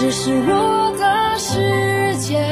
[0.00, 2.42] 只是我的世界。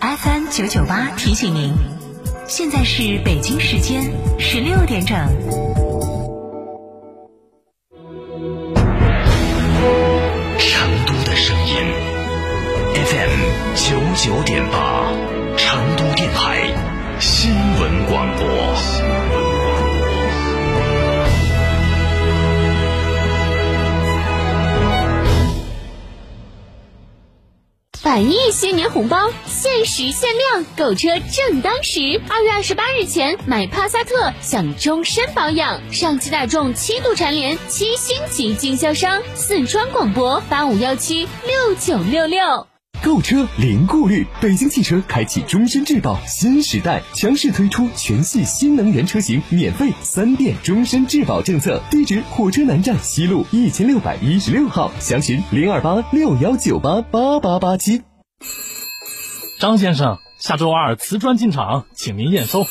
[0.00, 1.74] FM 九九八提醒您，
[2.46, 5.18] 现在是北京时间十六点整。
[10.58, 11.74] 成都的声音
[13.04, 13.42] ，FM
[13.76, 14.87] 九九点八，
[28.08, 32.18] 百亿新年红包限时限量，购车正当时。
[32.30, 35.78] 二月二十八日前买帕萨特享终身保养。
[35.92, 39.20] 上汽大众七度蝉联七星级经销商。
[39.34, 42.77] 四川广播八五幺七六九六六。
[43.08, 51.82] 购车零顾虑，北京汽车开启终身质保新时代，强势推出全系新能源车型免费三电终身质保政策。
[51.90, 58.02] 地址：火车南站西路一千六百一十六号，详询零二八六幺九八八八八七。
[59.58, 62.66] 张先生，下周二瓷砖进场，请您验收。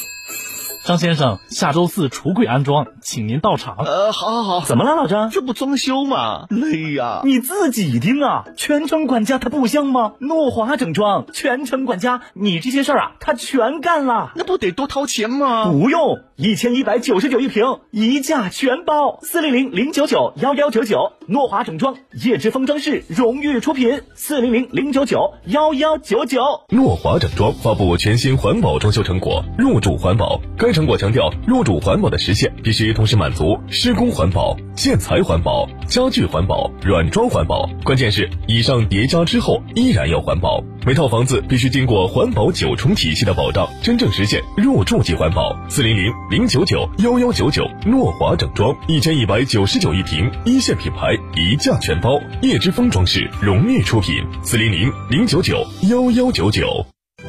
[0.88, 3.76] 张先生，下周四橱柜安装，请您到场。
[3.80, 4.66] 呃，好，好，好。
[4.66, 5.30] 怎么了，老张？
[5.30, 6.46] 这不装修吗？
[6.50, 7.20] 累呀！
[7.26, 10.14] 你自己听啊，全程管家他不香吗？
[10.20, 14.32] 诺华整装，全程管家，你这些事儿啊，他全干了。
[14.36, 15.70] 那不得多掏钱吗？
[15.70, 19.20] 不用，一千一百九十九一平，一价全包。
[19.24, 24.04] 四零零零九九幺幺九九，诺华整装，叶之峰装饰荣誉出品。
[24.16, 30.40] 四零零零九九幺幺九九，诺华整装发布全新环保装修成果，入住环保。
[30.58, 37.70] 该成果强调，入主环保的实现必须同时满足施工环保、建材环保、家具环保、软装环保。
[37.84, 40.64] 关键是以上叠加之后依然要环保。
[40.84, 45.56] 每套房子必须经过环保九重体系的保障，真正实现入住即环保。
[45.70, 52.20] 四零零零九九幺幺九九，诺华整装一千一百九十九一平，一线品牌，一价全包。
[52.42, 54.16] 叶之峰装饰荣誉出品。
[54.42, 56.97] 四零零零九九幺幺九九。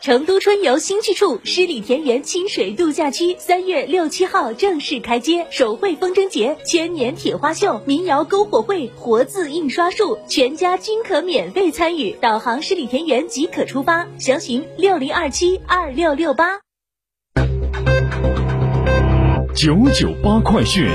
[0.00, 12.16] 成都春游新去处，十里田园清水度假区三月六七号正式开街，手绘风筝节、千年铁花秀、民谣篝火会、活字印刷术，全家均可免费参与。
[12.18, 16.60] 导航十里田园即可出发，详询六零二七二六六八。
[19.54, 20.88] 九九八快讯。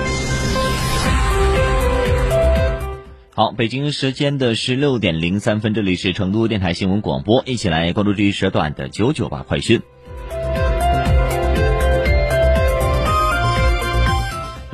[3.37, 9.81] 好，北京时间的十六点零三分，这里是成都电台新闻广播，一起来关注这一时段的九九八快讯。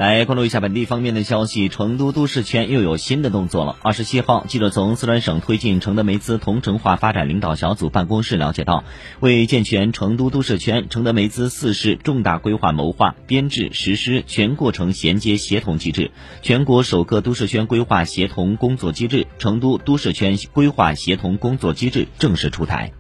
[0.02, 3.78] 来关注一下本地方面的消息，成都都市圈又有新的动作了。
[3.84, 8.84] 二十七号，记者从四川省推进承德梅资同城化发展领导小组办公室了解到，
[9.20, 16.10] 为健全成都都市圈承德梅资四市重大规划谋划、编制、实施全过程衔接协同机制，
[16.42, 22.92] 全国首个都市圈规划协同工作机制——成都都市圈规划协同工作机制正式出台。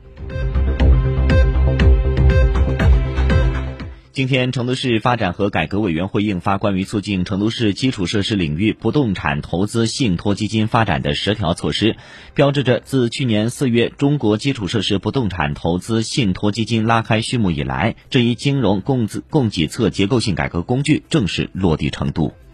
[4.13, 11.95] 今天，成都市发展和改革委员会印发关于促进成都市基础设施领域不动产投资信托基金发展的十条措施，
[12.33, 22.33] 标志着自去年四月中国基础设施不动产投资信托基金拉开序幕以来，这一金融供资供给侧结构性改革工具正式落地成都。“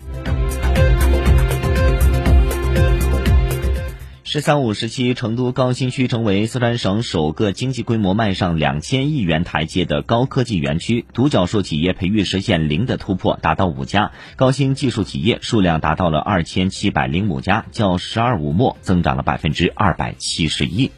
[4.29, 20.91] 十三五”时期，成都高新区成为四川省首个经济规模迈上两千亿元台阶的高科技园区，独角兽企业培育实现零的突破，达到五家；高新技术企业数量达到了二千七百零五家，较“十二五”末增长了百分之二百七十一。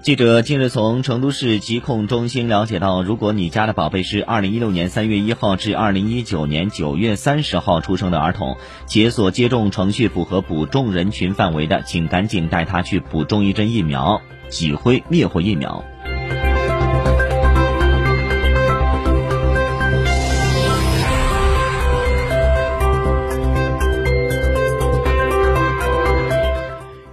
[0.00, 8.56] 记者近日从成都市疾控中心了解到，如果你家的宝贝是二零一六年三月一号至二零一九年九月三十号出生的儿童，
[8.86, 15.84] 且所接种程序符合补种人群范围的，请赶紧带他去补种一针疫苗——脊灰灭活疫苗。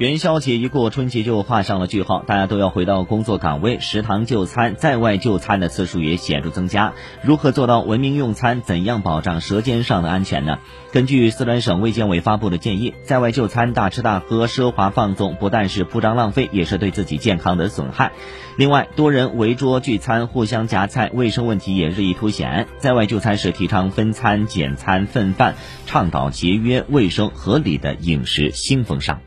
[0.09, 6.93] 元宵节一过，春节就画上了句号，大家都要回到工作岗位，食堂就餐、在外就餐的次数也显著增加。
[7.21, 8.63] 如何做到文明用餐？
[8.63, 10.57] 怎样保障舌尖上的安全呢？
[10.91, 18.11] 根据四川省卫健委发布的建议，在外就餐大吃大喝、奢华放纵，不但是铺张浪费，也是对自己健康的损害。
[18.57, 22.67] 另外，多人围桌聚餐、互相夹菜，卫生问题也日益凸显。
[22.79, 25.53] 在外就餐时，提倡分餐、简餐、分饭，
[25.85, 29.21] 倡导节约、卫生、合理的饮食新风尚。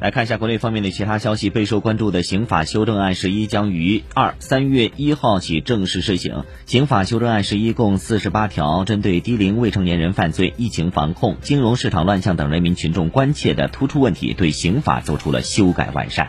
[0.00, 6.44] 来看一下国内方面的其他消息，备受关注的刑法修正案十一将于二三月一号起正式施行。
[6.66, 16.28] 刑法修正案十一共四十八条，针对低龄未成年人犯罪、疫情防控、金融市场乱象等人民群众关切的突出问题，对刑法做出了修改完善。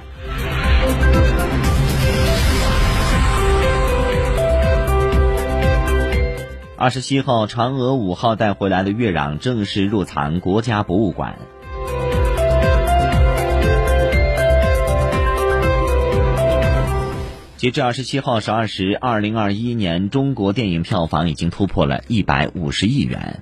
[6.76, 11.38] 二十七号，嫦娥五号带回来的月壤正式入藏国家博物馆。
[17.60, 23.42] 截至二十七号十二时，二零二一年中国电影票房已经突破了一百五十亿元。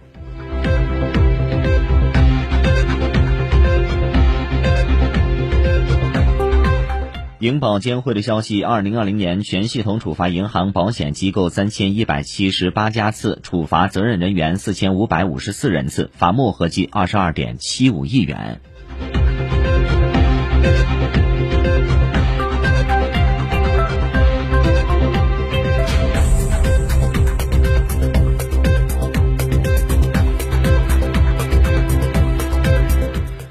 [7.37, 18.61] 银保监会的消息，二零二零年全系统处罚银行、保险机构三千一百七十八家次，处罚责任人员四千五百五十四人次，罚没合计二十二点七五亿元。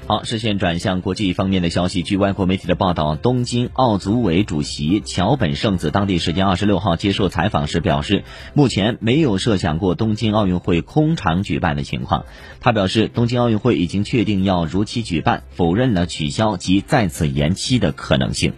[0.07, 2.01] 好，视线转向国际方面的消息。
[2.01, 8.23] 据外国媒体的报道，东京奥组委主席桥本圣子当地时间二十六号接受采访时表示，
[8.53, 12.23] 目前没有设想过东京奥运会空场举办的情况。
[12.61, 18.53] 他表示，东京奥运会已经确定要如期举办，否认了取消及再次延期的可能性。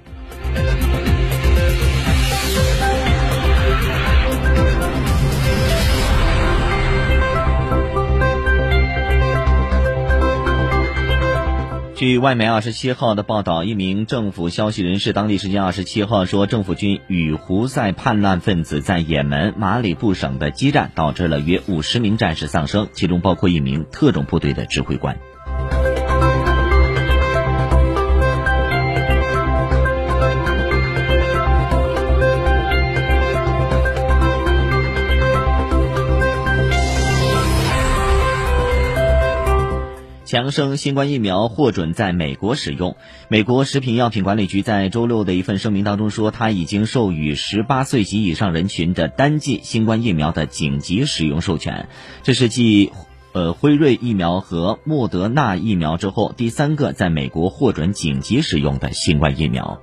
[12.00, 25.18] 据外媒二十七号的报道，一名政府消息人士当地时间二十七号说，政府军与胡塞叛乱分子在也门马里布省的激战，导致了约五十名战士丧生，其中包括一名特种部队的指挥官。
[40.30, 42.98] 强生新冠疫苗获准在美国使用。
[43.30, 51.90] 美国食品药品管理局在周六的一份声明当中说，它已经授予十八岁及以上人群的单剂新冠疫苗的紧急使用授权。
[52.22, 52.92] 这是继
[53.34, 59.82] 呃辉瑞疫苗和莫德纳疫苗之后第三个在美国获准紧急使用的新冠疫苗。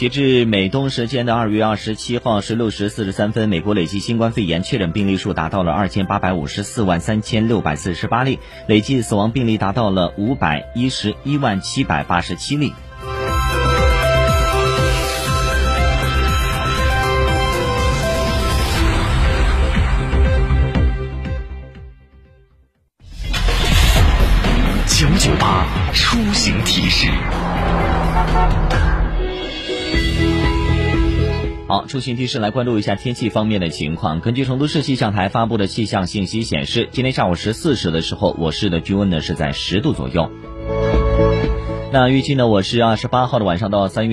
[0.00, 12.72] 截至美东时间的二月二十七号十六时四十三分，美国累计新冠肺炎确诊病例数达到了二千八百五十四万三千六百四十八例，累计死亡病例达到了五百一十一万七百八十七例。
[24.86, 27.10] 九九八出行提示。
[31.70, 34.20] 好，出行提示来关注一下天气方面的情况。
[34.20, 40.28] 根据成都市气象台发布的气象信息显示，今天下午十四时的时候，我市的均温呢是在十度左右。
[41.92, 44.08] 那预计呢，我市二十八号的晚上到三月。